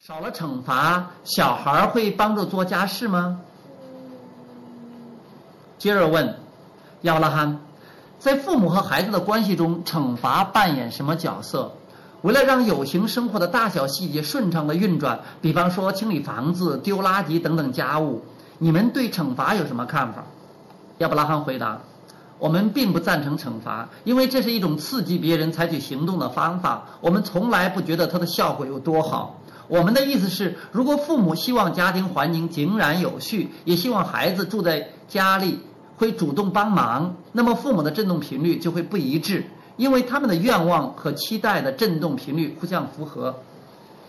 [0.00, 3.38] 少了惩罚，小孩会帮助做家事吗？
[5.76, 6.36] 接着问，
[7.02, 7.58] 亚伯拉罕，
[8.18, 11.72] 在父母和孩子的关系中，惩罚扮演什么角色？
[12.22, 18.24] 为了让有形生活的大小细节顺畅的运转，比方说清理房子、丢垃圾等等家务，
[18.56, 20.24] 你们对惩罚有什么看法？
[20.96, 21.78] 亚伯拉罕回答：
[22.38, 29.36] 我们并不赞成惩罚，因为这是一种刺激别人采取行动的方法，我们从来不觉得它的效果有多好。
[29.70, 35.60] 我们的意思是，如果父母希望家庭环境井然有序，也希望孩子住在家里
[35.96, 39.44] 会主动帮忙，那么父母的振动频率就会不一致，
[39.76, 43.36] 因为他们的愿望和期待的振动频率互相符合。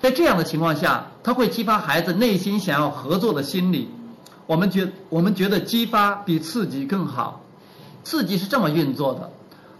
[0.02, 3.88] 在这样的情况下，他会激发孩子内心想要合作的心理。
[4.48, 7.40] 我们觉我们觉得激发比刺激更好。
[8.04, 9.30] 刺激是这么运作的：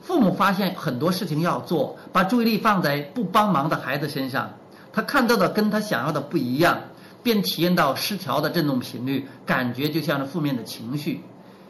[0.04, 4.52] 父母发现很多事情要做，把注意力放在不帮忙的孩子身上。
[4.94, 6.78] 他看到的跟他想要的不一样，
[7.24, 11.22] 便体验到失调的振动频率，感觉就像是负面的情绪。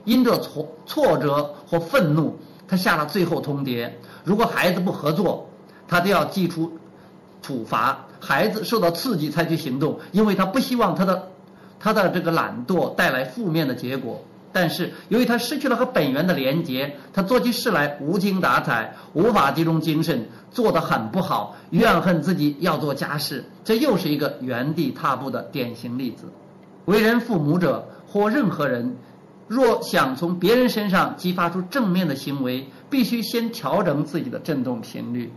[0.06, 2.36] 因着挫挫折或愤怒，
[2.68, 3.92] 他下了最后通牒：
[4.24, 5.48] 如果孩子不合作，
[5.88, 6.80] 他都要祭出
[7.42, 8.06] 处罚。
[8.20, 11.28] 孩子受到刺激才去行动，因为他不希望他的
[11.80, 14.24] 他的这个懒惰带来负面的结果。
[14.54, 26.26] 但是由于他失去了和本源的连结，他做起事来无精打采，无法集中精神，做得很不好，怨恨自己要做家事，这又是一个原地踏步的典型例子。
[26.86, 28.96] 为人父母者或任何人，
[29.48, 35.32] 若想从别人身上激发出正面的行为，必须先调整自己的振动频率。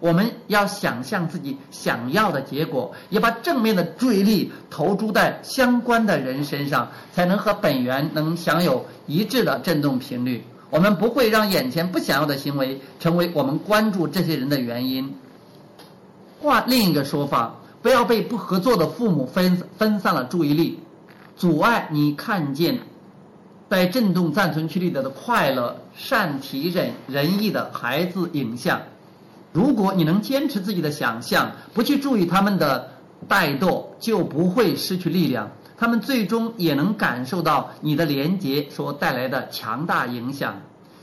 [0.00, 10.44] 我们要想象自己想要的结果，也把正面的注意力投注在相关的人身上，才能和本源能享有一致的振动频率。
[10.70, 15.14] 我们不会让眼前不想要的行为成为我们关注这些人的原因。
[16.40, 20.78] 换另一个说法，不要被不合作的父母分分散了注意力，
[21.36, 22.78] 阻碍你看见
[23.68, 28.80] 在振动暂存区里的快乐、善体忍、仁义的孩子影像。
[29.58, 32.92] 如果你能坚持自己的想象，不去注意他们的
[33.28, 35.50] 怠惰，就不会失去力量。
[35.76, 40.60] 他们最终也能感受到你的连结所带来的强大影响。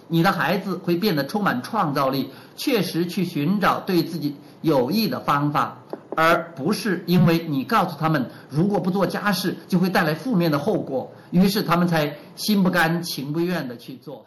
[0.07, 5.77] 你的孩子会变得充满创造力，确实去寻找对自己有益的方法，
[6.15, 14.23] 而不是因为你告诉他们如果不做家事就会带来负面的后果，于是他们才心不甘情不愿的去做。